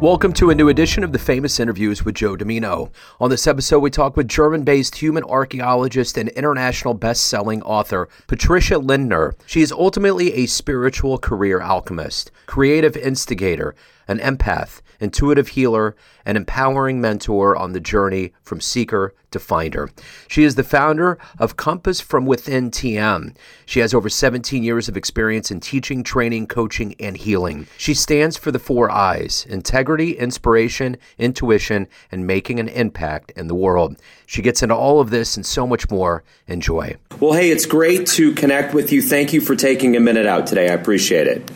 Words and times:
Welcome 0.00 0.32
to 0.34 0.48
a 0.48 0.54
new 0.54 0.70
edition 0.70 1.04
of 1.04 1.12
the 1.12 1.18
Famous 1.18 1.60
Interviews 1.60 2.06
with 2.06 2.14
Joe 2.14 2.34
Dimino. 2.34 2.90
On 3.20 3.28
this 3.28 3.46
episode, 3.46 3.80
we 3.80 3.90
talk 3.90 4.16
with 4.16 4.28
German 4.28 4.64
based 4.64 4.94
human 4.94 5.22
archaeologist 5.24 6.16
and 6.16 6.30
international 6.30 6.94
best 6.94 7.26
selling 7.26 7.60
author 7.64 8.08
Patricia 8.26 8.78
Lindner. 8.78 9.34
She 9.44 9.60
is 9.60 9.70
ultimately 9.70 10.32
a 10.32 10.46
spiritual 10.46 11.18
career 11.18 11.60
alchemist, 11.60 12.30
creative 12.46 12.96
instigator, 12.96 13.74
an 14.10 14.18
empath, 14.18 14.80
intuitive 14.98 15.48
healer, 15.48 15.94
and 16.26 16.36
empowering 16.36 17.00
mentor 17.00 17.56
on 17.56 17.72
the 17.72 17.80
journey 17.80 18.32
from 18.42 18.60
seeker 18.60 19.14
to 19.30 19.38
finder. 19.38 19.88
She 20.26 20.42
is 20.42 20.56
the 20.56 20.64
founder 20.64 21.16
of 21.38 21.56
Compass 21.56 22.00
from 22.00 22.26
Within 22.26 22.72
TM. 22.72 23.36
She 23.64 23.78
has 23.78 23.94
over 23.94 24.08
17 24.08 24.64
years 24.64 24.88
of 24.88 24.96
experience 24.96 25.52
in 25.52 25.60
teaching, 25.60 26.02
training, 26.02 26.48
coaching, 26.48 26.96
and 26.98 27.16
healing. 27.16 27.68
She 27.78 27.94
stands 27.94 28.36
for 28.36 28.50
the 28.50 28.58
four 28.58 28.90
I's 28.90 29.46
integrity, 29.48 30.18
inspiration, 30.18 30.96
intuition, 31.16 31.86
and 32.10 32.26
making 32.26 32.58
an 32.58 32.68
impact 32.68 33.30
in 33.36 33.46
the 33.46 33.54
world. 33.54 33.96
She 34.26 34.42
gets 34.42 34.60
into 34.62 34.74
all 34.74 35.00
of 35.00 35.10
this 35.10 35.36
and 35.36 35.46
so 35.46 35.68
much 35.68 35.88
more. 35.88 36.24
Enjoy. 36.48 36.96
Well, 37.20 37.34
hey, 37.34 37.50
it's 37.50 37.66
great 37.66 38.08
to 38.08 38.34
connect 38.34 38.74
with 38.74 38.90
you. 38.90 39.02
Thank 39.02 39.32
you 39.32 39.40
for 39.40 39.54
taking 39.54 39.94
a 39.96 40.00
minute 40.00 40.26
out 40.26 40.48
today. 40.48 40.68
I 40.68 40.72
appreciate 40.72 41.28
it. 41.28 41.48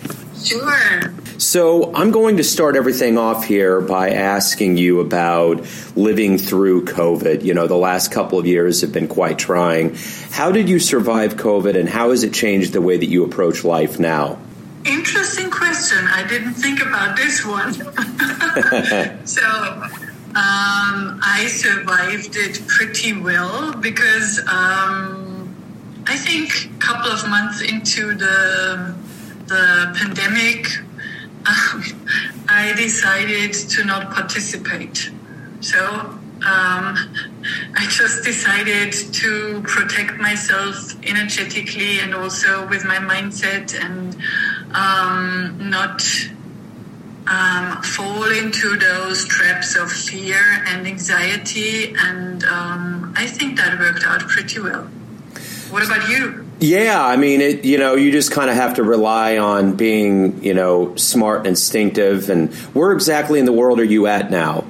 Sure. 0.42 1.14
So, 1.38 1.92
I'm 1.94 2.10
going 2.10 2.36
to 2.36 2.44
start 2.44 2.76
everything 2.76 3.18
off 3.18 3.44
here 3.44 3.80
by 3.80 4.10
asking 4.10 4.76
you 4.76 5.00
about 5.00 5.66
living 5.96 6.38
through 6.38 6.84
COVID. 6.84 7.42
You 7.42 7.54
know, 7.54 7.66
the 7.66 7.76
last 7.76 8.12
couple 8.12 8.38
of 8.38 8.46
years 8.46 8.80
have 8.82 8.92
been 8.92 9.08
quite 9.08 9.38
trying. 9.38 9.96
How 10.30 10.52
did 10.52 10.68
you 10.68 10.78
survive 10.78 11.34
COVID 11.34 11.78
and 11.78 11.88
how 11.88 12.10
has 12.10 12.22
it 12.22 12.32
changed 12.32 12.72
the 12.72 12.80
way 12.80 12.96
that 12.96 13.06
you 13.06 13.24
approach 13.24 13.64
life 13.64 13.98
now? 13.98 14.38
Interesting 14.84 15.50
question. 15.50 15.98
I 16.06 16.26
didn't 16.26 16.54
think 16.54 16.80
about 16.82 17.16
this 17.16 17.44
one. 17.44 17.72
so, 19.26 19.42
um, 20.36 21.20
I 21.22 21.46
survived 21.46 22.36
it 22.36 22.66
pretty 22.66 23.12
well 23.18 23.72
because 23.74 24.40
um, 24.48 25.54
I 26.06 26.16
think 26.16 26.74
a 26.74 26.78
couple 26.80 27.12
of 27.12 27.28
months 27.28 27.62
into 27.62 28.14
the 28.14 28.94
the 29.46 29.94
pandemic, 29.96 30.66
um, 31.46 31.82
I 32.48 32.72
decided 32.76 33.52
to 33.52 33.84
not 33.84 34.12
participate. 34.12 35.10
So 35.60 35.78
um, 35.80 36.20
I 37.76 37.86
just 37.88 38.24
decided 38.24 38.92
to 38.92 39.62
protect 39.62 40.18
myself 40.18 40.94
energetically 41.04 42.00
and 42.00 42.14
also 42.14 42.68
with 42.68 42.84
my 42.84 42.96
mindset 42.96 43.74
and 43.78 44.16
um, 44.74 45.70
not 45.70 46.02
um, 47.26 47.82
fall 47.82 48.24
into 48.30 48.76
those 48.76 49.26
traps 49.26 49.76
of 49.76 49.90
fear 49.90 50.42
and 50.66 50.86
anxiety. 50.86 51.94
And 51.96 52.44
um, 52.44 53.14
I 53.16 53.26
think 53.26 53.56
that 53.56 53.78
worked 53.78 54.04
out 54.04 54.20
pretty 54.20 54.60
well. 54.60 54.84
What 55.70 55.84
about 55.84 56.08
you? 56.08 56.43
Yeah, 56.64 57.04
I 57.04 57.16
mean, 57.16 57.42
it, 57.42 57.66
you 57.66 57.76
know, 57.76 57.94
you 57.94 58.10
just 58.10 58.30
kind 58.30 58.48
of 58.48 58.56
have 58.56 58.76
to 58.76 58.82
rely 58.82 59.36
on 59.36 59.76
being, 59.76 60.42
you 60.42 60.54
know, 60.54 60.96
smart 60.96 61.40
and 61.40 61.48
instinctive. 61.48 62.30
And 62.30 62.54
where 62.72 62.92
exactly 62.92 63.38
in 63.38 63.44
the 63.44 63.52
world 63.52 63.80
are 63.80 63.84
you 63.84 64.06
at 64.06 64.30
now? 64.30 64.64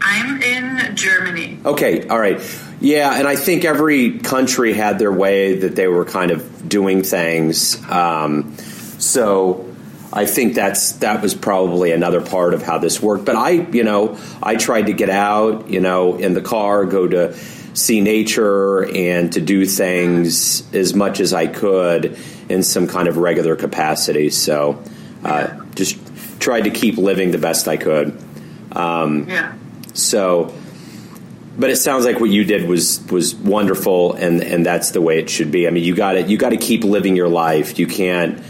I'm 0.00 0.42
in 0.42 0.96
Germany. 0.96 1.58
Okay, 1.64 2.08
all 2.08 2.18
right. 2.18 2.40
Yeah, 2.80 3.16
and 3.16 3.28
I 3.28 3.36
think 3.36 3.64
every 3.64 4.18
country 4.18 4.72
had 4.72 4.98
their 4.98 5.12
way 5.12 5.58
that 5.58 5.76
they 5.76 5.86
were 5.86 6.04
kind 6.04 6.32
of 6.32 6.68
doing 6.68 7.04
things. 7.04 7.80
Um, 7.88 8.56
so 8.98 9.72
I 10.12 10.26
think 10.26 10.54
that's 10.54 10.92
that 10.94 11.22
was 11.22 11.34
probably 11.34 11.92
another 11.92 12.20
part 12.20 12.52
of 12.52 12.62
how 12.62 12.78
this 12.78 13.00
worked. 13.00 13.24
But 13.24 13.36
I, 13.36 13.50
you 13.50 13.84
know, 13.84 14.18
I 14.42 14.56
tried 14.56 14.86
to 14.86 14.92
get 14.92 15.08
out, 15.08 15.70
you 15.70 15.80
know, 15.80 16.16
in 16.16 16.34
the 16.34 16.42
car, 16.42 16.84
go 16.84 17.06
to 17.06 17.38
see 17.78 18.00
nature 18.00 18.84
and 18.84 19.32
to 19.32 19.40
do 19.40 19.64
things 19.64 20.62
as 20.74 20.94
much 20.94 21.20
as 21.20 21.32
I 21.32 21.46
could 21.46 22.18
in 22.48 22.62
some 22.62 22.88
kind 22.88 23.08
of 23.08 23.16
regular 23.16 23.56
capacity. 23.56 24.30
So 24.30 24.82
uh, 25.24 25.64
just 25.74 25.96
tried 26.40 26.62
to 26.62 26.70
keep 26.70 26.96
living 26.98 27.30
the 27.30 27.38
best 27.38 27.68
I 27.68 27.76
could. 27.76 28.18
Um, 28.72 29.28
yeah. 29.28 29.54
So, 29.94 30.54
but 31.56 31.70
it 31.70 31.76
sounds 31.76 32.04
like 32.04 32.20
what 32.20 32.30
you 32.30 32.44
did 32.44 32.68
was 32.68 33.00
was 33.10 33.34
wonderful, 33.34 34.14
and 34.14 34.42
and 34.42 34.64
that's 34.64 34.92
the 34.92 35.00
way 35.00 35.18
it 35.18 35.30
should 35.30 35.50
be. 35.50 35.66
I 35.66 35.70
mean, 35.70 35.84
you 35.84 35.94
got 35.94 36.16
it. 36.16 36.28
You 36.28 36.36
got 36.36 36.50
to 36.50 36.56
keep 36.56 36.84
living 36.84 37.16
your 37.16 37.28
life. 37.28 37.78
You 37.78 37.86
can't. 37.86 38.42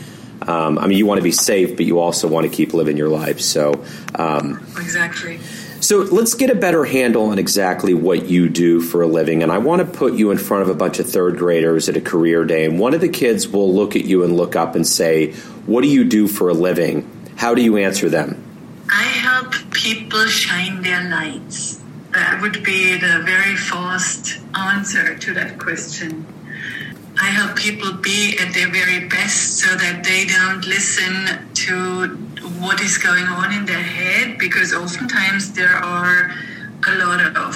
Um, 0.42 0.78
I 0.78 0.86
mean, 0.86 0.98
you 0.98 1.06
want 1.06 1.18
to 1.18 1.22
be 1.22 1.32
safe, 1.32 1.76
but 1.76 1.84
you 1.84 1.98
also 1.98 2.28
want 2.28 2.48
to 2.48 2.54
keep 2.54 2.72
living 2.72 2.96
your 2.96 3.08
life. 3.08 3.40
So, 3.40 3.84
um, 4.14 4.64
exactly. 4.76 5.40
So 5.80 5.98
let's 5.98 6.34
get 6.34 6.50
a 6.50 6.56
better 6.56 6.84
handle 6.84 7.26
on 7.26 7.38
exactly 7.38 7.94
what 7.94 8.26
you 8.26 8.48
do 8.48 8.80
for 8.80 9.02
a 9.02 9.06
living. 9.06 9.42
And 9.42 9.52
I 9.52 9.58
want 9.58 9.80
to 9.80 9.86
put 9.86 10.14
you 10.14 10.30
in 10.30 10.38
front 10.38 10.62
of 10.62 10.68
a 10.68 10.74
bunch 10.74 10.98
of 10.98 11.08
third 11.08 11.38
graders 11.38 11.88
at 11.88 11.96
a 11.96 12.00
career 12.00 12.44
day. 12.44 12.64
And 12.64 12.80
one 12.80 12.94
of 12.94 13.00
the 13.00 13.08
kids 13.08 13.48
will 13.48 13.72
look 13.72 13.94
at 13.94 14.04
you 14.04 14.24
and 14.24 14.36
look 14.36 14.56
up 14.56 14.74
and 14.74 14.86
say, 14.86 15.32
What 15.66 15.82
do 15.82 15.88
you 15.88 16.04
do 16.04 16.26
for 16.26 16.48
a 16.48 16.54
living? 16.54 17.08
How 17.36 17.54
do 17.54 17.62
you 17.62 17.76
answer 17.76 18.08
them? 18.08 18.42
I 18.90 19.02
help 19.02 19.54
people 19.72 20.26
shine 20.26 20.82
their 20.82 21.08
lights. 21.08 21.80
That 22.12 22.40
would 22.42 22.64
be 22.64 22.94
the 22.94 23.22
very 23.24 23.54
first 23.54 24.40
answer 24.54 25.16
to 25.16 25.34
that 25.34 25.58
question. 25.58 26.26
I 27.28 27.30
help 27.30 27.56
people 27.58 27.92
be 27.92 28.38
at 28.40 28.54
their 28.54 28.70
very 28.70 29.06
best 29.06 29.58
so 29.58 29.76
that 29.76 30.02
they 30.02 30.24
don't 30.24 30.66
listen 30.66 31.46
to 31.66 32.08
what 32.58 32.80
is 32.80 32.96
going 32.96 33.26
on 33.26 33.52
in 33.52 33.66
their 33.66 33.82
head 33.82 34.38
because 34.38 34.72
oftentimes 34.72 35.52
there 35.52 35.76
are 35.76 36.34
a 36.88 36.94
lot 36.94 37.20
of 37.36 37.54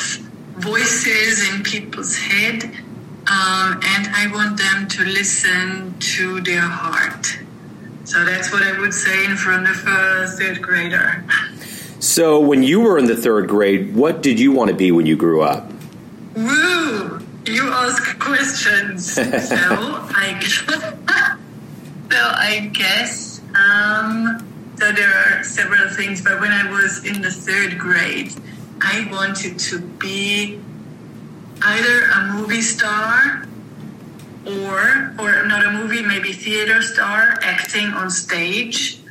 voices 0.60 1.48
in 1.48 1.62
people's 1.62 2.14
head 2.18 2.64
um, 2.64 3.80
and 3.82 4.08
I 4.12 4.28
want 4.30 4.58
them 4.58 4.88
to 4.88 5.04
listen 5.04 5.98
to 5.98 6.42
their 6.42 6.60
heart. 6.60 7.38
So 8.04 8.26
that's 8.26 8.52
what 8.52 8.62
I 8.62 8.78
would 8.78 8.92
say 8.92 9.24
in 9.24 9.38
front 9.38 9.66
of 9.70 9.86
a 9.86 10.26
third 10.36 10.60
grader. 10.60 11.24
So 11.98 12.38
when 12.38 12.62
you 12.62 12.80
were 12.80 12.98
in 12.98 13.06
the 13.06 13.16
third 13.16 13.48
grade, 13.48 13.96
what 13.96 14.22
did 14.22 14.38
you 14.38 14.52
want 14.52 14.68
to 14.68 14.76
be 14.76 14.92
when 14.92 15.06
you 15.06 15.16
grew 15.16 15.40
up? 15.40 15.72
Woo! 16.36 17.21
You 17.52 17.68
ask 17.68 18.18
questions. 18.18 19.12
so 19.12 19.26
I, 19.28 20.40
so 22.10 22.16
I 22.16 22.70
guess 22.72 23.42
um, 23.54 24.48
so. 24.78 24.90
There 24.90 25.12
are 25.12 25.44
several 25.44 25.90
things, 25.90 26.22
but 26.22 26.40
when 26.40 26.50
I 26.50 26.70
was 26.72 27.04
in 27.04 27.20
the 27.20 27.30
third 27.30 27.78
grade, 27.78 28.32
I 28.80 29.06
wanted 29.12 29.58
to 29.58 29.80
be 29.80 30.62
either 31.60 32.04
a 32.06 32.32
movie 32.32 32.62
star 32.62 33.46
or 34.46 35.14
or 35.18 35.44
not 35.44 35.66
a 35.66 35.72
movie, 35.72 36.00
maybe 36.00 36.32
theater 36.32 36.80
star, 36.80 37.38
acting 37.42 37.88
on 37.88 38.08
stage 38.08 39.01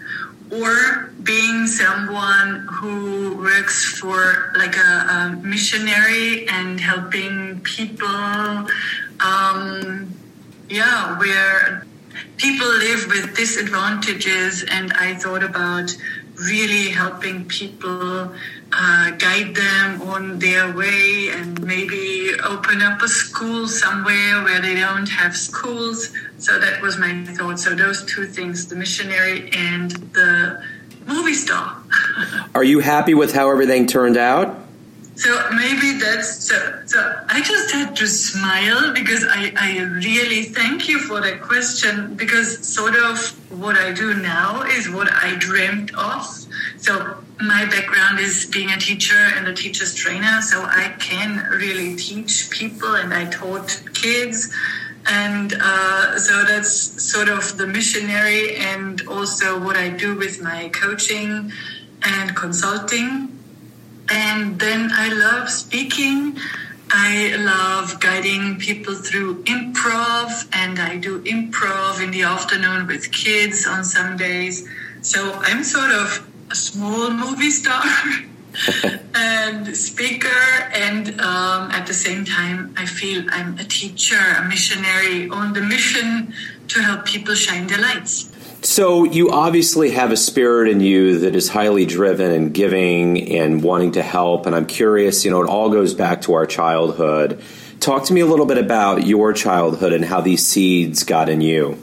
or 0.52 1.12
being 1.24 1.66
someone 1.66 2.68
who 2.70 3.38
works 3.38 4.00
for 4.00 4.52
like 4.58 4.76
a, 4.76 4.80
a 4.82 5.40
missionary 5.42 6.48
and 6.48 6.80
helping 6.80 7.62
people 7.62 8.68
um, 9.20 10.14
yeah 10.70 11.18
where 11.20 11.86
people 12.38 12.68
live 12.68 13.08
with 13.08 13.36
disadvantages 13.36 14.66
and 14.70 14.92
i 14.94 15.14
thought 15.16 15.44
about 15.44 15.96
really 16.36 16.90
helping 16.90 17.46
people 17.46 18.34
uh, 18.74 19.12
guide 19.12 19.54
them 19.56 20.02
on 20.04 20.40
their 20.40 20.76
way 20.76 21.30
and 21.30 21.62
maybe 21.62 22.32
open 22.44 22.82
up 22.82 23.02
a 23.02 23.08
school 23.08 23.68
somewhere 23.68 24.44
where 24.44 24.62
they 24.62 24.76
don't 24.76 25.10
have 25.10 25.36
schools. 25.36 26.12
So 26.42 26.58
that 26.58 26.82
was 26.82 26.98
my 26.98 27.24
thought. 27.24 27.60
So 27.60 27.76
those 27.76 28.04
two 28.04 28.26
things, 28.26 28.68
the 28.68 28.76
missionary 28.76 29.52
and 29.54 29.92
the 29.92 30.64
movie 31.06 31.36
star. 31.36 31.78
Are 32.56 32.64
you 32.64 32.80
happy 32.80 33.14
with 33.14 33.32
how 33.32 33.52
everything 33.52 33.86
turned 33.86 34.18
out? 34.18 34.58
So 35.14 35.50
maybe 35.52 36.00
that's 36.00 36.46
so, 36.46 36.82
so 36.88 37.24
I 37.28 37.42
just 37.42 37.72
had 37.72 37.96
to 37.98 38.08
smile 38.08 38.92
because 38.92 39.24
I, 39.30 39.54
I 39.56 39.80
really 39.82 40.42
thank 40.42 40.90
you 40.90 40.98
for 40.98 41.22
that 41.22 41.42
question 41.42 42.16
because 42.16 42.68
sort 42.68 42.96
of 42.96 43.20
what 43.52 43.76
I 43.78 43.92
do 43.94 44.16
now 44.16 44.64
is 44.64 44.90
what 44.90 45.12
I 45.12 45.36
dreamed 45.36 45.92
of. 45.94 46.26
So 46.78 47.24
my 47.40 47.66
background 47.66 48.20
is 48.20 48.48
being 48.48 48.72
a 48.72 48.78
teacher 48.78 49.30
and 49.36 49.48
a 49.48 49.54
teacher's 49.54 49.94
trainer, 49.94 50.42
so 50.42 50.64
I 50.64 50.96
can 50.98 51.46
really 51.52 51.96
teach 51.98 52.50
people 52.50 52.96
and 52.96 53.14
I 53.14 53.30
taught 53.30 53.84
kids. 53.94 54.52
And 55.08 55.54
uh, 55.60 56.18
so 56.18 56.44
that's 56.44 56.72
sort 57.04 57.28
of 57.28 57.58
the 57.58 57.68
missionary 57.68 58.56
and 58.56 59.02
also 59.08 59.60
what 59.60 59.76
I 59.76 59.90
do 59.90 60.16
with 60.16 60.42
my 60.42 60.70
coaching 60.70 61.52
and 62.04 62.36
consulting 62.36 63.32
and 64.12 64.60
then 64.60 64.90
I 64.92 65.08
love 65.08 65.50
speaking. 65.50 66.38
I 66.90 67.36
love 67.38 68.02
guiding 68.02 68.60
people 68.60 68.94
through 68.94 69.44
improv, 69.46 70.50
and 70.52 70.78
I 70.80 70.98
do 70.98 71.22
improv 71.24 72.04
in 72.04 72.12
the 72.12 72.24
afternoon 72.24 72.88
with 72.88 73.12
kids 73.14 73.66
on 73.66 73.86
some 73.86 74.18
days. 74.18 74.68
So 75.02 75.32
I'm 75.34 75.64
sort 75.64 75.92
of 75.92 76.28
a 76.50 76.56
small 76.56 77.10
movie 77.12 77.52
star 77.52 77.82
and 79.16 79.76
speaker, 79.76 80.28
and 80.74 81.20
um, 81.22 81.72
at 81.72 81.88
the 81.88 81.94
same 81.94 82.26
time, 82.26 82.74
I 82.78 82.86
feel 82.86 83.26
I'm 83.32 83.58
a 83.58 83.64
teacher, 83.64 84.20
a 84.38 84.44
missionary 84.48 85.30
on 85.30 85.54
the 85.54 85.62
mission 85.62 86.34
to 86.70 86.82
help 86.82 87.06
people 87.06 87.36
shine 87.36 87.68
their 87.68 87.80
lights. 87.80 88.32
So 88.64 89.06
you 89.06 89.32
obviously 89.32 89.92
have 89.92 90.12
a 90.12 90.18
spirit 90.18 90.70
in 90.70 90.82
you 90.82 91.20
that 91.20 91.36
is 91.36 91.50
highly 91.50 91.86
driven 91.86 92.32
and 92.32 92.54
giving 92.54 93.32
and 93.32 93.64
wanting 93.64 93.94
to 93.94 94.04
help. 94.04 94.46
And 94.46 94.56
I'm 94.56 94.68
curious, 94.68 95.26
you 95.26 95.32
know, 95.32 95.42
it 95.42 95.50
all 95.50 95.72
goes 95.72 95.96
back 95.96 96.22
to 96.24 96.34
our 96.34 96.46
childhood. 96.46 97.42
Talk 97.80 98.06
to 98.06 98.14
me 98.14 98.22
a 98.22 98.26
little 98.28 98.46
bit 98.46 98.60
about 98.60 99.08
your 99.08 99.34
childhood 99.34 99.94
and 99.94 100.06
how 100.06 100.22
these 100.22 100.46
seeds 100.46 101.04
got 101.04 101.28
in 101.28 101.42
you. 101.42 101.80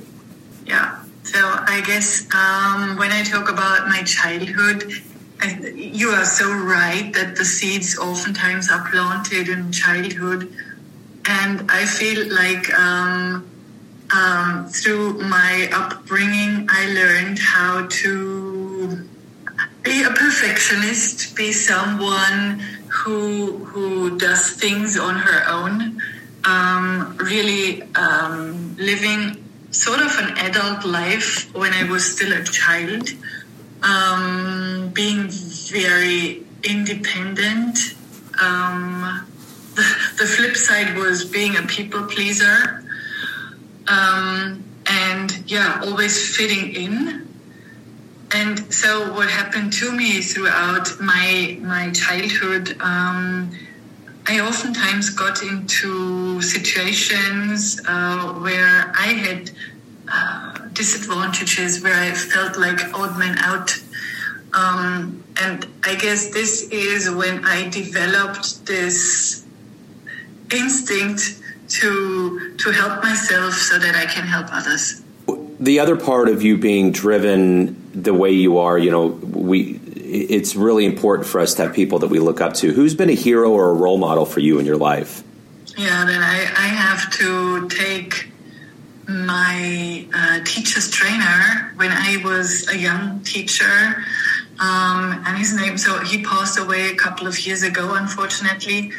Yeah. 0.66 1.02
So 1.24 1.40
I 1.40 1.82
guess 1.84 2.32
um, 2.32 2.96
when 2.96 3.10
I 3.10 3.24
talk 3.24 3.50
about 3.50 3.88
my 3.88 4.04
childhood, 4.04 4.92
I, 5.40 5.72
you 5.74 6.08
are 6.10 6.24
so 6.24 6.52
right 6.52 7.12
that 7.14 7.36
the 7.36 7.44
seeds 7.44 7.98
oftentimes 7.98 8.70
are 8.70 8.88
planted 8.90 9.48
in 9.48 9.70
childhood. 9.72 10.52
And 11.26 11.70
I 11.70 11.84
feel 11.84 12.32
like 12.34 12.72
um, 12.74 13.48
um, 14.12 14.66
through 14.66 15.20
my 15.20 15.68
upbringing, 15.72 16.66
I 16.70 16.86
learned 16.92 17.38
how 17.38 17.86
to 17.86 19.08
be 19.82 20.02
a 20.02 20.10
perfectionist, 20.10 21.36
be 21.36 21.52
someone 21.52 22.60
who 22.88 23.64
who 23.64 24.18
does 24.18 24.50
things 24.50 24.98
on 24.98 25.14
her 25.16 25.48
own, 25.48 26.00
um, 26.44 27.16
really 27.18 27.82
um, 27.94 28.76
living 28.76 29.44
sort 29.70 30.00
of 30.00 30.16
an 30.18 30.38
adult 30.38 30.84
life 30.84 31.54
when 31.54 31.72
I 31.72 31.84
was 31.84 32.04
still 32.04 32.32
a 32.32 32.42
child, 32.44 33.10
um, 33.88 34.90
being 34.92 35.28
very 35.28 36.42
independent. 36.64 37.78
Um, 38.40 39.26
the, 39.74 39.82
the 40.18 40.26
flip 40.26 40.56
side 40.56 40.96
was 40.96 41.24
being 41.24 41.56
a 41.56 41.62
people 41.62 42.04
pleaser 42.04 42.84
um, 43.88 44.62
and 44.86 45.50
yeah, 45.50 45.80
always 45.84 46.36
fitting 46.36 46.74
in. 46.74 47.26
And 48.32 48.72
so, 48.72 49.12
what 49.14 49.30
happened 49.30 49.72
to 49.74 49.90
me 49.90 50.20
throughout 50.20 51.00
my 51.00 51.58
my 51.62 51.90
childhood, 51.92 52.76
um, 52.80 53.50
I 54.26 54.40
oftentimes 54.40 55.10
got 55.10 55.42
into 55.42 56.42
situations 56.42 57.80
uh, 57.88 58.34
where 58.34 58.92
I 58.94 59.14
had 59.24 59.50
uh, 60.12 60.47
disadvantages, 60.78 61.82
where 61.82 62.00
I 62.08 62.12
felt 62.12 62.56
like 62.56 62.78
odd 62.94 63.18
man 63.18 63.36
out. 63.38 63.70
Um, 64.54 65.24
and 65.36 65.66
I 65.84 65.94
guess 65.96 66.30
this 66.30 66.68
is 66.70 67.10
when 67.10 67.44
I 67.44 67.68
developed 67.68 68.64
this 68.64 69.44
instinct 70.50 71.42
to 71.80 72.54
to 72.56 72.70
help 72.70 73.02
myself 73.02 73.52
so 73.54 73.78
that 73.78 73.94
I 73.94 74.06
can 74.06 74.26
help 74.26 74.46
others. 74.50 75.02
The 75.60 75.80
other 75.80 75.96
part 75.96 76.28
of 76.28 76.42
you 76.42 76.56
being 76.56 76.92
driven 76.92 77.76
the 77.92 78.14
way 78.14 78.30
you 78.30 78.58
are, 78.58 78.78
you 78.78 78.90
know, 78.90 79.06
we 79.06 79.80
it's 79.94 80.56
really 80.56 80.86
important 80.86 81.28
for 81.28 81.40
us 81.40 81.54
to 81.54 81.64
have 81.64 81.74
people 81.74 81.98
that 81.98 82.08
we 82.08 82.18
look 82.18 82.40
up 82.40 82.54
to. 82.54 82.72
Who's 82.72 82.94
been 82.94 83.10
a 83.10 83.20
hero 83.26 83.50
or 83.50 83.68
a 83.68 83.74
role 83.74 83.98
model 83.98 84.24
for 84.24 84.40
you 84.40 84.58
in 84.58 84.64
your 84.64 84.78
life? 84.78 85.22
Yeah, 85.76 86.06
then 86.06 86.22
I, 86.22 86.38
I 86.56 86.68
have 86.84 87.12
to 87.18 87.68
take 87.68 88.28
my 89.08 90.06
uh, 90.14 90.40
teacher's 90.44 90.90
trainer 90.90 91.72
when 91.76 91.90
I 91.90 92.20
was 92.22 92.68
a 92.68 92.76
young 92.76 93.20
teacher. 93.24 94.04
Um, 94.60 95.22
and 95.26 95.38
his 95.38 95.54
name, 95.54 95.78
so 95.78 96.00
he 96.04 96.22
passed 96.24 96.58
away 96.58 96.90
a 96.90 96.94
couple 96.94 97.26
of 97.26 97.38
years 97.46 97.62
ago, 97.62 97.94
unfortunately. 97.94 98.92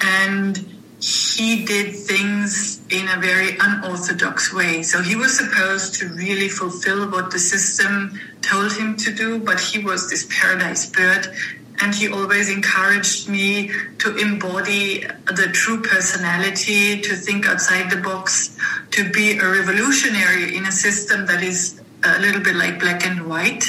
And 0.00 0.56
he 1.00 1.64
did 1.64 1.94
things 1.94 2.80
in 2.90 3.08
a 3.08 3.20
very 3.20 3.56
unorthodox 3.58 4.52
way. 4.52 4.82
So 4.82 5.02
he 5.02 5.16
was 5.16 5.36
supposed 5.36 5.94
to 5.96 6.08
really 6.08 6.48
fulfill 6.48 7.10
what 7.10 7.30
the 7.30 7.38
system 7.38 8.18
told 8.42 8.72
him 8.72 8.96
to 8.96 9.14
do, 9.14 9.38
but 9.40 9.60
he 9.60 9.78
was 9.78 10.08
this 10.08 10.26
paradise 10.30 10.86
bird. 10.90 11.34
And 11.82 11.94
he 11.94 12.08
always 12.08 12.50
encouraged 12.50 13.28
me 13.28 13.70
to 13.98 14.16
embody 14.16 15.00
the 15.26 15.48
true 15.52 15.82
personality, 15.82 17.00
to 17.00 17.14
think 17.14 17.46
outside 17.46 17.90
the 17.90 17.96
box, 17.96 18.56
to 18.92 19.10
be 19.10 19.38
a 19.38 19.48
revolutionary 19.48 20.56
in 20.56 20.66
a 20.66 20.72
system 20.72 21.26
that 21.26 21.42
is 21.42 21.80
a 22.04 22.18
little 22.18 22.42
bit 22.42 22.56
like 22.56 22.80
black 22.80 23.06
and 23.06 23.28
white. 23.28 23.64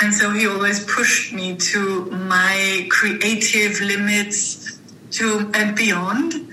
And 0.00 0.12
so 0.14 0.30
he 0.30 0.46
always 0.46 0.84
pushed 0.84 1.32
me 1.32 1.56
to 1.56 2.06
my 2.10 2.86
creative 2.90 3.80
limits 3.80 4.78
to 5.12 5.50
and 5.54 5.76
beyond 5.76 6.52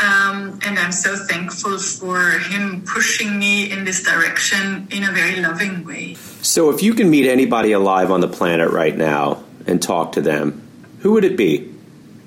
um, 0.00 0.58
and 0.62 0.78
I'm 0.78 0.92
so 0.92 1.14
thankful 1.14 1.78
for 1.78 2.30
him 2.38 2.82
pushing 2.86 3.38
me 3.38 3.70
in 3.70 3.84
this 3.84 4.02
direction 4.02 4.88
in 4.90 5.04
a 5.04 5.12
very 5.12 5.42
loving 5.42 5.84
way. 5.84 6.14
So, 6.40 6.70
if 6.70 6.82
you 6.82 6.94
can 6.94 7.10
meet 7.10 7.28
anybody 7.28 7.72
alive 7.72 8.10
on 8.10 8.20
the 8.20 8.28
planet 8.28 8.70
right 8.70 8.96
now 8.96 9.39
and 9.70 9.80
talk 9.80 10.12
to 10.12 10.20
them, 10.20 10.66
who 11.00 11.12
would 11.12 11.24
it 11.24 11.36
be? 11.36 11.72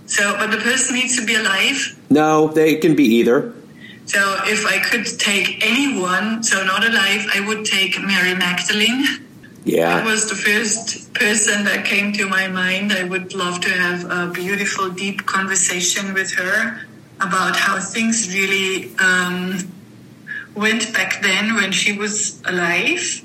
So, 0.05 0.35
but 0.37 0.51
the 0.51 0.57
person 0.57 0.95
needs 0.95 1.17
to 1.19 1.25
be 1.25 1.35
alive? 1.35 1.99
No, 2.09 2.47
they 2.47 2.75
can 2.75 2.95
be 2.95 3.03
either. 3.15 3.53
So, 4.05 4.37
if 4.45 4.65
I 4.65 4.79
could 4.79 5.05
take 5.19 5.65
anyone, 5.65 6.43
so 6.43 6.63
not 6.65 6.85
alive, 6.85 7.27
I 7.33 7.45
would 7.47 7.65
take 7.65 8.01
Mary 8.01 8.33
Magdalene. 8.33 9.05
Yeah. 9.65 9.97
That 9.97 10.05
was 10.05 10.29
the 10.29 10.35
first 10.35 11.13
person 11.13 11.63
that 11.65 11.85
came 11.85 12.11
to 12.13 12.27
my 12.27 12.47
mind. 12.47 12.91
I 12.91 13.05
would 13.05 13.33
love 13.33 13.61
to 13.61 13.69
have 13.69 14.05
a 14.11 14.31
beautiful, 14.31 14.89
deep 14.89 15.25
conversation 15.25 16.13
with 16.13 16.33
her 16.33 16.81
about 17.21 17.55
how 17.55 17.79
things 17.79 18.33
really 18.33 18.93
um, 18.97 19.71
went 20.53 20.93
back 20.93 21.21
then 21.21 21.55
when 21.55 21.71
she 21.71 21.97
was 21.97 22.41
alive. 22.45 23.23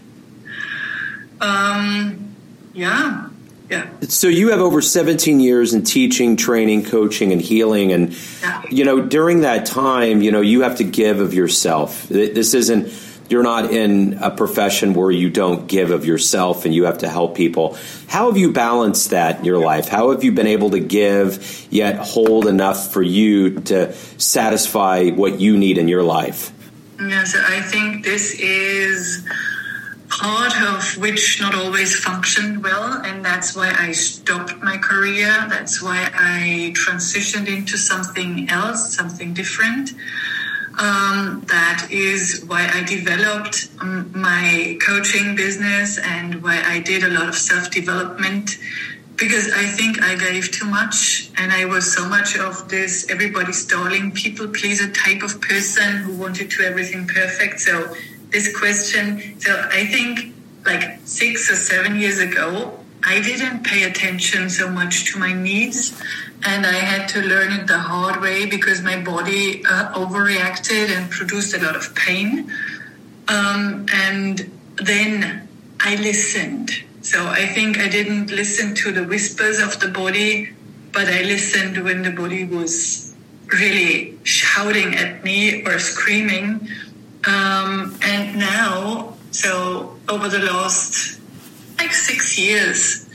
Um, 1.40 2.34
yeah, 2.72 3.27
yeah. 3.70 3.88
So 4.02 4.28
you 4.28 4.50
have 4.50 4.60
over 4.60 4.80
17 4.80 5.40
years 5.40 5.74
in 5.74 5.84
teaching, 5.84 6.36
training, 6.36 6.86
coaching, 6.86 7.32
and 7.32 7.40
healing, 7.40 7.92
and 7.92 8.16
yeah. 8.40 8.62
you 8.70 8.84
know 8.84 9.00
during 9.00 9.42
that 9.42 9.66
time, 9.66 10.22
you 10.22 10.32
know 10.32 10.40
you 10.40 10.62
have 10.62 10.76
to 10.76 10.84
give 10.84 11.20
of 11.20 11.34
yourself. 11.34 12.08
This 12.08 12.54
isn't 12.54 12.92
you're 13.28 13.42
not 13.42 13.70
in 13.70 14.14
a 14.20 14.30
profession 14.30 14.94
where 14.94 15.10
you 15.10 15.28
don't 15.28 15.66
give 15.66 15.90
of 15.90 16.06
yourself 16.06 16.64
and 16.64 16.74
you 16.74 16.84
have 16.84 16.98
to 16.98 17.08
help 17.08 17.36
people. 17.36 17.76
How 18.06 18.28
have 18.28 18.38
you 18.38 18.52
balanced 18.52 19.10
that 19.10 19.38
in 19.38 19.44
your 19.44 19.58
life? 19.58 19.88
How 19.88 20.10
have 20.12 20.24
you 20.24 20.32
been 20.32 20.46
able 20.46 20.70
to 20.70 20.80
give 20.80 21.66
yet 21.70 21.98
hold 21.98 22.46
enough 22.46 22.92
for 22.92 23.02
you 23.02 23.60
to 23.60 23.92
satisfy 23.92 25.10
what 25.10 25.38
you 25.40 25.58
need 25.58 25.76
in 25.78 25.88
your 25.88 26.02
life? 26.02 26.52
Yes, 26.98 27.36
I 27.36 27.60
think 27.60 28.04
this 28.04 28.32
is 28.40 29.28
part 30.08 30.60
of 30.60 30.96
which 30.98 31.40
not 31.40 31.54
always 31.54 31.98
functioned 31.98 32.62
well, 32.62 33.02
and 33.04 33.24
that's 33.24 33.54
why 33.54 33.74
I 33.76 33.92
stopped 33.92 34.56
my 34.62 34.76
career. 34.78 35.46
That's 35.48 35.82
why 35.82 36.10
I 36.14 36.72
transitioned 36.74 37.48
into 37.48 37.76
something 37.76 38.48
else, 38.48 38.94
something 38.94 39.34
different. 39.34 39.90
Um, 40.78 41.42
that 41.48 41.88
is 41.90 42.44
why 42.46 42.70
I 42.72 42.84
developed 42.84 43.68
um, 43.80 44.12
my 44.14 44.78
coaching 44.80 45.34
business 45.34 45.98
and 45.98 46.40
why 46.42 46.62
I 46.64 46.78
did 46.80 47.02
a 47.02 47.08
lot 47.08 47.28
of 47.28 47.34
self 47.34 47.70
development 47.70 48.58
because 49.16 49.50
I 49.52 49.66
think 49.66 50.00
I 50.00 50.14
gave 50.14 50.52
too 50.52 50.66
much 50.66 51.30
and 51.36 51.50
I 51.52 51.64
was 51.64 51.92
so 51.92 52.08
much 52.08 52.38
of 52.38 52.68
this 52.68 53.10
everybody 53.10 53.52
stalling 53.52 54.12
people 54.12 54.46
pleaser 54.46 54.88
type 54.92 55.24
of 55.24 55.40
person 55.40 55.96
who 55.96 56.16
wanted 56.16 56.52
to 56.52 56.62
everything 56.62 57.08
perfect. 57.08 57.58
So 57.58 57.92
this 58.30 58.56
question, 58.58 59.40
so 59.40 59.68
I 59.72 59.86
think 59.86 60.34
like 60.64 60.98
six 61.04 61.50
or 61.50 61.56
seven 61.56 61.96
years 61.96 62.18
ago, 62.18 62.78
I 63.04 63.20
didn't 63.20 63.64
pay 63.64 63.84
attention 63.84 64.50
so 64.50 64.68
much 64.70 65.12
to 65.12 65.18
my 65.18 65.32
needs 65.32 65.98
and 66.44 66.66
I 66.66 66.72
had 66.72 67.08
to 67.10 67.22
learn 67.22 67.52
it 67.52 67.66
the 67.66 67.78
hard 67.78 68.20
way 68.20 68.46
because 68.46 68.82
my 68.82 69.00
body 69.00 69.64
uh, 69.64 69.92
overreacted 69.94 70.88
and 70.96 71.10
produced 71.10 71.54
a 71.54 71.58
lot 71.58 71.74
of 71.74 71.94
pain. 71.94 72.52
Um, 73.28 73.86
and 73.92 74.50
then 74.76 75.48
I 75.80 75.96
listened. 75.96 76.70
So 77.02 77.26
I 77.26 77.46
think 77.46 77.78
I 77.78 77.88
didn't 77.88 78.30
listen 78.30 78.74
to 78.76 78.92
the 78.92 79.04
whispers 79.04 79.58
of 79.58 79.80
the 79.80 79.88
body, 79.88 80.50
but 80.92 81.08
I 81.08 81.22
listened 81.22 81.82
when 81.82 82.02
the 82.02 82.10
body 82.10 82.44
was 82.44 83.14
really 83.46 84.18
shouting 84.24 84.94
at 84.94 85.24
me 85.24 85.64
or 85.64 85.78
screaming. 85.78 86.68
Um, 87.28 87.98
and 88.02 88.38
now, 88.38 89.14
so 89.32 89.98
over 90.08 90.28
the 90.28 90.38
last 90.38 91.20
like 91.78 91.92
six 91.92 92.38
years, 92.38 93.08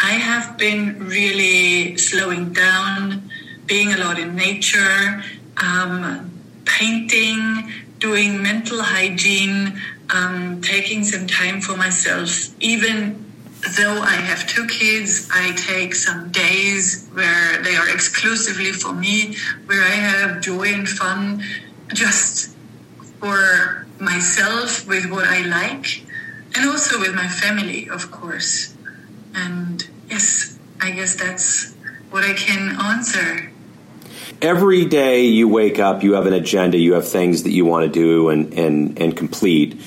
I 0.00 0.12
have 0.12 0.56
been 0.56 1.06
really 1.06 1.96
slowing 1.98 2.52
down, 2.52 3.30
being 3.66 3.92
a 3.92 3.98
lot 3.98 4.18
in 4.18 4.34
nature, 4.34 5.22
um, 5.58 6.30
painting, 6.64 7.72
doing 7.98 8.42
mental 8.42 8.80
hygiene, 8.80 9.78
um, 10.10 10.62
taking 10.62 11.04
some 11.04 11.26
time 11.26 11.60
for 11.60 11.76
myself, 11.76 12.48
even 12.60 13.24
though 13.76 14.00
I 14.00 14.14
have 14.14 14.46
two 14.46 14.66
kids, 14.66 15.28
I 15.32 15.52
take 15.52 15.94
some 15.94 16.30
days 16.30 17.08
where 17.12 17.62
they 17.62 17.76
are 17.76 17.88
exclusively 17.90 18.72
for 18.72 18.94
me, 18.94 19.36
where 19.66 19.82
I 19.82 19.90
have 19.90 20.40
joy 20.40 20.72
and 20.72 20.88
fun 20.88 21.42
just 21.92 22.54
for 23.20 23.86
myself 24.00 24.86
with 24.86 25.10
what 25.10 25.24
I 25.24 25.42
like, 25.42 26.04
and 26.54 26.68
also 26.68 27.00
with 27.00 27.14
my 27.14 27.28
family, 27.28 27.88
of 27.88 28.10
course. 28.10 28.74
And 29.34 29.86
yes, 30.08 30.58
I 30.80 30.90
guess 30.92 31.16
that's 31.16 31.74
what 32.10 32.24
I 32.24 32.32
can 32.34 32.80
answer. 32.80 33.52
Every 34.40 34.84
day 34.84 35.26
you 35.26 35.48
wake 35.48 35.78
up, 35.78 36.02
you 36.02 36.14
have 36.14 36.26
an 36.26 36.32
agenda, 36.32 36.78
you 36.78 36.94
have 36.94 37.08
things 37.08 37.42
that 37.42 37.50
you 37.50 37.64
want 37.64 37.84
to 37.86 37.90
do 37.90 38.28
and, 38.28 38.52
and, 38.54 38.98
and 39.00 39.16
complete. 39.16 39.80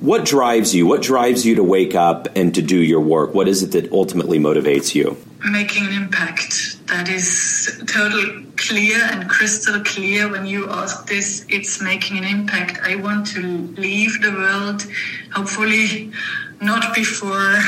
What 0.00 0.24
drives 0.24 0.74
you? 0.74 0.86
What 0.86 1.02
drives 1.02 1.46
you 1.46 1.54
to 1.56 1.62
wake 1.62 1.94
up 1.94 2.28
and 2.36 2.54
to 2.54 2.62
do 2.62 2.76
your 2.76 3.00
work? 3.00 3.34
What 3.34 3.48
is 3.48 3.62
it 3.62 3.72
that 3.72 3.92
ultimately 3.92 4.38
motivates 4.38 4.94
you? 4.94 5.16
Making 5.50 5.86
an 5.86 5.92
impact. 5.94 6.86
That 6.88 7.08
is 7.08 7.82
totally 7.86 8.44
clear 8.56 8.98
and 9.02 9.28
crystal 9.28 9.80
clear 9.82 10.30
when 10.30 10.46
you 10.46 10.68
ask 10.70 11.06
this. 11.06 11.46
It's 11.48 11.80
making 11.80 12.18
an 12.18 12.24
impact. 12.24 12.80
I 12.82 12.96
want 12.96 13.26
to 13.28 13.40
leave 13.40 14.20
the 14.20 14.32
world, 14.32 14.84
hopefully 15.32 16.12
not 16.60 16.94
before 16.94 17.58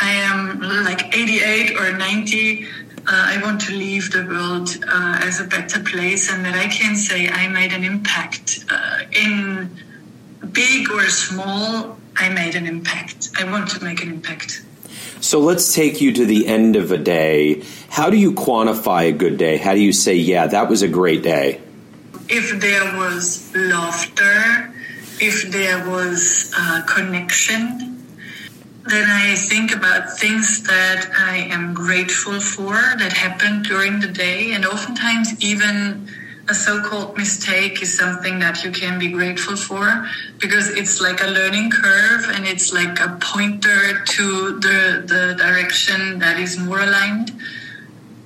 I 0.00 0.10
am 0.10 0.60
like 0.60 1.14
88 1.14 1.78
or 1.78 1.96
90. 1.96 2.66
Uh, 2.66 2.68
I 3.06 3.40
want 3.42 3.60
to 3.62 3.72
leave 3.72 4.10
the 4.12 4.24
world 4.24 4.70
uh, 4.88 5.20
as 5.22 5.40
a 5.40 5.44
better 5.44 5.80
place 5.80 6.32
and 6.32 6.44
that 6.44 6.54
I 6.54 6.68
can 6.68 6.96
say 6.96 7.28
I 7.28 7.48
made 7.48 7.72
an 7.72 7.84
impact 7.84 8.64
uh, 8.70 9.00
in 9.12 9.70
big 10.52 10.90
or 10.90 11.06
small. 11.08 11.98
I 12.16 12.28
made 12.28 12.54
an 12.54 12.66
impact. 12.66 13.30
I 13.36 13.50
want 13.50 13.70
to 13.70 13.84
make 13.84 14.02
an 14.02 14.10
impact. 14.10 14.64
So 15.20 15.40
let's 15.40 15.74
take 15.74 16.00
you 16.00 16.12
to 16.12 16.26
the 16.26 16.46
end 16.46 16.76
of 16.76 16.92
a 16.92 16.98
day. 16.98 17.62
How 17.88 18.10
do 18.10 18.16
you 18.16 18.32
quantify 18.32 19.08
a 19.08 19.12
good 19.12 19.38
day? 19.38 19.56
How 19.56 19.74
do 19.74 19.80
you 19.80 19.92
say, 19.92 20.14
yeah, 20.14 20.46
that 20.46 20.68
was 20.68 20.82
a 20.82 20.88
great 20.88 21.22
day? 21.22 21.60
If 22.28 22.60
there 22.60 22.96
was 22.96 23.54
laughter, 23.54 24.72
if 25.20 25.50
there 25.50 25.88
was 25.88 26.52
uh, 26.56 26.82
connection, 26.86 28.04
then 28.86 29.08
I 29.08 29.34
think 29.34 29.74
about 29.74 30.18
things 30.18 30.62
that 30.64 31.10
I 31.16 31.36
am 31.36 31.72
grateful 31.72 32.38
for 32.38 32.74
that 32.74 33.12
happened 33.12 33.64
during 33.64 34.00
the 34.00 34.08
day. 34.08 34.52
And 34.52 34.66
oftentimes, 34.66 35.42
even 35.42 36.08
a 36.48 36.54
so-called 36.54 37.16
mistake 37.16 37.80
is 37.80 37.96
something 37.96 38.38
that 38.40 38.64
you 38.64 38.70
can 38.70 38.98
be 38.98 39.08
grateful 39.08 39.56
for 39.56 40.06
because 40.38 40.68
it's 40.68 41.00
like 41.00 41.22
a 41.22 41.26
learning 41.26 41.70
curve 41.70 42.28
and 42.28 42.46
it's 42.46 42.72
like 42.72 43.00
a 43.00 43.16
pointer 43.20 44.04
to 44.04 44.58
the, 44.60 45.04
the 45.06 45.34
direction 45.38 46.18
that 46.18 46.38
is 46.38 46.58
more 46.58 46.80
aligned. 46.80 47.32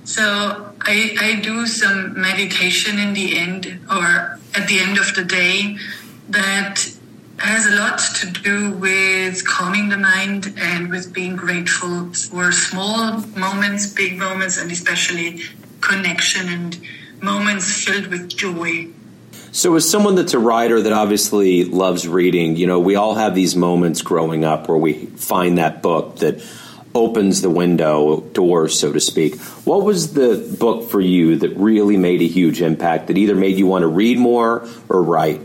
So 0.04 0.72
I, 0.80 1.16
I 1.20 1.40
do 1.40 1.66
some 1.66 2.20
meditation 2.20 2.98
in 2.98 3.12
the 3.14 3.38
end 3.38 3.78
or 3.90 4.38
at 4.54 4.66
the 4.66 4.80
end 4.80 4.98
of 4.98 5.14
the 5.14 5.24
day 5.24 5.76
that 6.30 6.90
has 7.38 7.66
a 7.66 7.76
lot 7.76 7.98
to 7.98 8.26
do 8.42 8.72
with 8.72 9.46
calming 9.46 9.90
the 9.90 9.96
mind 9.96 10.52
and 10.58 10.90
with 10.90 11.12
being 11.12 11.36
grateful 11.36 12.12
for 12.14 12.50
small 12.50 13.20
moments, 13.36 13.86
big 13.92 14.18
moments, 14.18 14.58
and 14.58 14.72
especially 14.72 15.42
connection 15.80 16.48
and 16.48 16.80
moments 17.22 17.84
filled 17.84 18.08
with 18.08 18.28
joy. 18.28 18.88
So, 19.52 19.74
as 19.74 19.88
someone 19.88 20.14
that's 20.14 20.34
a 20.34 20.38
writer 20.38 20.80
that 20.82 20.92
obviously 20.92 21.64
loves 21.64 22.06
reading, 22.06 22.56
you 22.56 22.66
know, 22.66 22.78
we 22.78 22.96
all 22.96 23.14
have 23.14 23.34
these 23.34 23.56
moments 23.56 24.02
growing 24.02 24.44
up 24.44 24.68
where 24.68 24.76
we 24.76 25.06
find 25.06 25.58
that 25.58 25.82
book 25.82 26.18
that 26.18 26.42
opens 26.94 27.42
the 27.42 27.50
window 27.50 28.20
door, 28.20 28.68
so 28.68 28.92
to 28.92 29.00
speak. 29.00 29.38
What 29.64 29.84
was 29.84 30.14
the 30.14 30.56
book 30.58 30.90
for 30.90 31.00
you 31.00 31.36
that 31.36 31.56
really 31.56 31.96
made 31.96 32.20
a 32.22 32.26
huge 32.26 32.60
impact 32.62 33.06
that 33.06 33.16
either 33.18 33.34
made 33.34 33.56
you 33.56 33.66
want 33.66 33.82
to 33.82 33.88
read 33.88 34.18
more 34.18 34.66
or 34.88 35.02
write? 35.02 35.40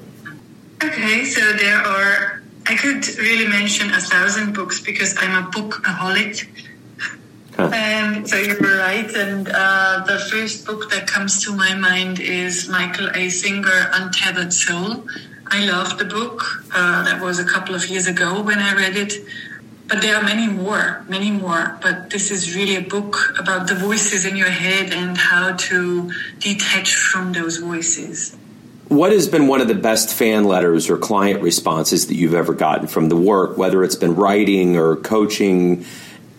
Okay, 0.83 1.25
so 1.25 1.53
there 1.53 1.77
are, 1.77 2.41
I 2.65 2.75
could 2.75 3.07
really 3.17 3.47
mention 3.47 3.91
a 3.91 4.01
thousand 4.01 4.53
books 4.53 4.81
because 4.81 5.15
I'm 5.17 5.45
a 5.45 5.49
bookaholic. 5.49 6.47
And 7.57 8.27
so 8.27 8.38
you're 8.38 8.57
right. 8.57 9.10
And 9.15 9.50
uh, 9.50 10.03
the 10.05 10.19
first 10.31 10.65
book 10.65 10.89
that 10.91 11.07
comes 11.07 11.43
to 11.45 11.55
my 11.55 11.75
mind 11.75 12.19
is 12.19 12.67
Michael 12.69 13.10
A. 13.13 13.29
Singer, 13.29 13.89
Untethered 13.93 14.53
Soul. 14.53 15.07
I 15.48 15.65
love 15.65 15.98
the 15.98 16.05
book. 16.05 16.41
Uh, 16.74 17.03
that 17.03 17.22
was 17.22 17.39
a 17.39 17.45
couple 17.45 17.75
of 17.75 17.86
years 17.88 18.07
ago 18.07 18.41
when 18.41 18.60
I 18.60 18.74
read 18.74 18.95
it. 18.95 19.13
But 19.88 20.01
there 20.01 20.15
are 20.15 20.24
many 20.24 20.48
more, 20.48 21.05
many 21.07 21.29
more. 21.29 21.77
But 21.81 22.10
this 22.10 22.31
is 22.31 22.55
really 22.55 22.75
a 22.75 22.81
book 22.81 23.36
about 23.38 23.67
the 23.67 23.75
voices 23.75 24.25
in 24.25 24.36
your 24.36 24.50
head 24.50 24.91
and 24.91 25.17
how 25.17 25.53
to 25.53 26.12
detach 26.39 26.95
from 26.95 27.33
those 27.33 27.57
voices. 27.57 28.36
What 28.88 29.12
has 29.12 29.27
been 29.27 29.48
one 29.48 29.62
of 29.62 29.67
the 29.67 29.75
best 29.75 30.13
fan 30.13 30.45
letters 30.45 30.89
or 30.89 30.98
client 30.98 31.41
responses 31.41 32.07
that 32.07 32.15
you've 32.15 32.33
ever 32.33 32.53
gotten 32.53 32.88
from 32.88 33.10
the 33.10 33.15
work, 33.15 33.57
whether 33.57 33.83
it's 33.83 33.95
been 33.95 34.15
writing 34.15 34.77
or 34.77 34.95
coaching, 34.95 35.86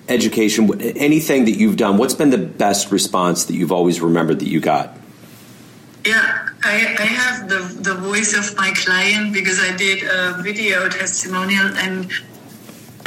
education, 0.09 0.81
anything 0.81 1.45
that 1.47 1.57
you've 1.57 1.77
done? 1.77 1.97
What's 1.99 2.15
been 2.15 2.31
the 2.31 2.39
best 2.39 2.91
response 2.91 3.45
that 3.47 3.55
you've 3.55 3.73
always 3.73 4.01
remembered 4.01 4.41
that 4.41 4.49
you 4.49 4.61
got? 4.61 4.97
Yeah, 6.07 6.49
I, 6.63 6.97
I 6.99 7.07
have 7.07 7.49
the, 7.49 7.61
the 7.81 7.95
voice 7.95 8.37
of 8.37 8.57
my 8.57 8.73
client 8.77 9.33
because 9.33 9.59
I 9.61 9.75
did 9.77 10.03
a 10.03 10.43
video 10.43 10.89
testimonial 10.89 11.67
and 11.79 12.11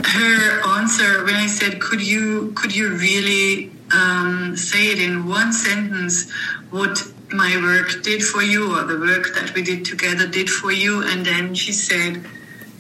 her 0.04 0.62
answer 0.80 1.24
when 1.26 1.36
I 1.36 1.48
said, 1.48 1.80
"Could 1.80 2.02
you 2.02 2.54
could 2.56 2.76
you 2.76 2.96
really 2.96 3.72
um, 3.94 4.56
say 4.56 4.92
it 4.92 5.02
in 5.02 5.28
one 5.28 5.54
sentence 5.54 6.32
what 6.72 7.04
my 7.32 7.58
work 7.62 8.04
did 8.04 8.24
for 8.24 8.42
you 8.42 8.76
or 8.76 8.84
the 8.84 9.00
work 9.00 9.34
that 9.36 9.54
we 9.54 9.62
did 9.62 9.86
together 9.86 10.28
did 10.28 10.50
for 10.50 10.72
you. 10.72 11.04
And 11.04 11.26
then 11.26 11.56
she 11.56 11.72
said, 11.72 12.26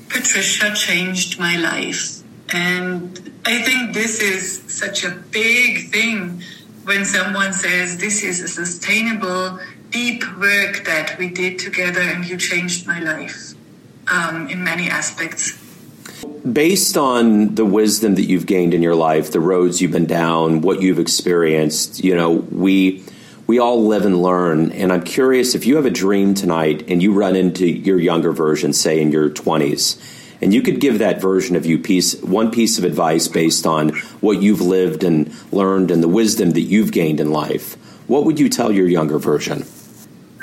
Patricia 0.09 0.73
changed 0.73 1.39
my 1.39 1.57
life. 1.57 2.16
And 2.49 3.33
I 3.45 3.61
think 3.61 3.93
this 3.93 4.21
is 4.21 4.63
such 4.67 5.03
a 5.03 5.11
big 5.11 5.89
thing 5.89 6.41
when 6.83 7.03
someone 7.03 7.53
says, 7.53 7.97
This 7.97 8.23
is 8.23 8.41
a 8.41 8.47
sustainable, 8.47 9.59
deep 9.89 10.23
work 10.37 10.85
that 10.85 11.15
we 11.17 11.29
did 11.29 11.59
together 11.59 12.01
and 12.01 12.27
you 12.27 12.37
changed 12.37 12.87
my 12.87 12.99
life 12.99 13.53
um, 14.07 14.47
in 14.49 14.63
many 14.63 14.89
aspects. 14.89 15.63
Based 16.51 16.97
on 16.97 17.55
the 17.55 17.65
wisdom 17.65 18.15
that 18.15 18.23
you've 18.23 18.45
gained 18.45 18.73
in 18.73 18.81
your 18.81 18.95
life, 18.95 19.31
the 19.31 19.39
roads 19.39 19.81
you've 19.81 19.91
been 19.91 20.05
down, 20.05 20.61
what 20.61 20.81
you've 20.81 20.99
experienced, 20.99 22.03
you 22.03 22.15
know, 22.15 22.31
we 22.31 23.03
we 23.47 23.59
all 23.59 23.85
live 23.85 24.05
and 24.05 24.21
learn. 24.21 24.71
And 24.73 24.91
I'm 24.91 25.03
curious 25.03 25.55
if 25.55 25.65
you 25.65 25.77
have 25.77 25.85
a 25.85 25.89
dream 25.89 26.33
tonight 26.33 26.89
and 26.89 27.01
you 27.01 27.13
run 27.13 27.35
into 27.35 27.65
your 27.65 27.97
younger 27.97 28.33
version, 28.33 28.73
say 28.73 29.01
in 29.01 29.11
your 29.11 29.29
20s, 29.29 29.97
and 30.41 30.53
you 30.53 30.61
could 30.61 30.79
give 30.79 30.99
that 30.99 31.21
version 31.21 31.55
of 31.55 31.65
you 31.65 31.79
piece 31.79 32.21
one 32.21 32.51
piece 32.51 32.77
of 32.77 32.83
advice 32.83 33.27
based 33.27 33.65
on 33.65 33.89
what 34.21 34.41
you've 34.41 34.61
lived 34.61 35.03
and 35.03 35.33
learned 35.51 35.91
and 35.91 36.03
the 36.03 36.07
wisdom 36.07 36.51
that 36.51 36.61
you've 36.61 36.91
gained 36.91 37.19
in 37.19 37.31
life, 37.31 37.75
what 38.07 38.23
would 38.25 38.39
you 38.39 38.49
tell 38.49 38.71
your 38.71 38.87
younger 38.87 39.19
version? 39.19 39.65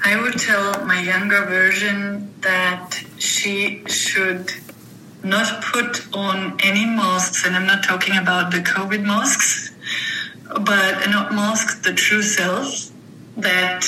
I 0.04 0.20
would 0.20 0.38
tell 0.38 0.84
my 0.84 1.00
younger 1.00 1.44
version 1.46 2.34
that 2.40 3.02
she 3.16 3.82
should 3.86 4.52
not 5.22 5.62
put 5.62 6.14
on 6.14 6.58
any 6.62 6.84
masks, 6.84 7.46
and 7.46 7.56
I'm 7.56 7.66
not 7.66 7.82
talking 7.82 8.16
about 8.16 8.52
the 8.52 8.58
COVID 8.58 9.02
masks, 9.02 9.72
but 10.46 11.06
not 11.08 11.32
mask 11.32 11.82
the 11.82 11.94
true 11.94 12.22
self 12.22 12.90
that 13.38 13.86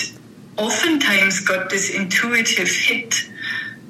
oftentimes 0.57 1.41
got 1.41 1.69
this 1.69 1.95
intuitive 1.95 2.71
hit 2.71 3.29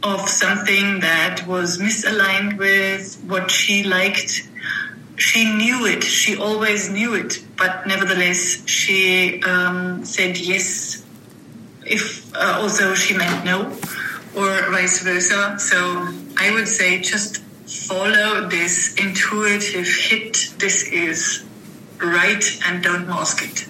of 0.06 0.28
something 0.28 1.00
that 1.00 1.46
was 1.46 1.78
misaligned 1.78 2.56
with 2.58 3.22
what 3.26 3.50
she 3.50 3.82
liked. 3.82 4.48
She 5.16 5.44
knew 5.52 5.86
it. 5.86 6.04
She 6.04 6.36
always 6.36 6.90
knew 6.90 7.14
it, 7.14 7.42
but 7.56 7.86
nevertheless, 7.86 8.62
she 8.68 9.42
um, 9.42 10.04
said 10.04 10.38
yes. 10.38 11.04
If 11.84 12.34
uh, 12.34 12.60
also 12.60 12.94
she 12.94 13.16
meant 13.16 13.44
no, 13.44 13.66
or 14.36 14.70
vice 14.70 15.02
versa. 15.02 15.58
So 15.58 15.76
I 16.36 16.50
would 16.52 16.68
say 16.68 17.00
just 17.00 17.38
follow 17.88 18.48
this 18.48 18.94
intuitive 18.94 19.88
hit. 19.88 20.54
This 20.58 20.84
is 20.84 21.44
right, 21.98 22.44
and 22.66 22.82
don't 22.82 23.08
mask 23.08 23.42
it 23.42 23.66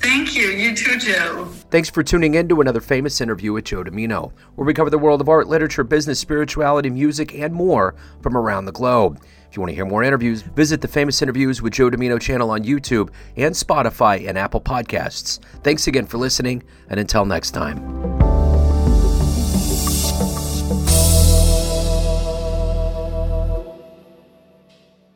Thank 0.01 0.37
you. 0.37 0.49
You 0.49 0.75
too, 0.75 0.99
Joe. 0.99 1.47
Thanks 1.71 1.91
for 1.91 2.03
tuning 2.03 2.35
in 2.35 2.49
to 2.49 2.61
another 2.61 2.81
famous 2.81 3.21
interview 3.21 3.53
with 3.53 3.65
Joe 3.65 3.85
Dimino, 3.85 4.33
where 4.55 4.67
we 4.67 4.75
cover 4.75 4.91
the 4.91 4.99
world 4.99 5.21
of 5.21 5.29
art, 5.29 5.49
literature, 5.49 5.85
business, 5.85 6.19
spirituality, 6.19 6.91
music, 6.91 7.35
and 7.35 7.53
more 7.53 7.95
from 8.23 8.37
around 8.37 8.65
the 8.65 8.73
globe. 8.73 9.21
If 9.51 9.57
you 9.57 9.61
want 9.63 9.71
to 9.71 9.75
hear 9.75 9.87
more 9.87 10.03
interviews, 10.03 10.43
visit 10.43 10.81
the 10.81 10.89
Famous 10.89 11.23
Interviews 11.23 11.63
with 11.63 11.73
Joe 11.73 11.91
Dimino 11.91 12.21
channel 12.21 12.51
on 12.51 12.65
YouTube 12.65 13.11
and 13.37 13.55
Spotify 13.55 14.29
and 14.29 14.37
Apple 14.37 14.61
Podcasts. 14.61 15.41
Thanks 15.63 15.87
again 15.87 16.07
for 16.07 16.19
listening, 16.19 16.63
and 16.91 17.01
until 17.01 17.25
next 17.25 17.53
time. 17.53 18.18